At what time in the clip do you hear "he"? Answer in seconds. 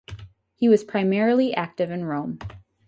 0.55-0.67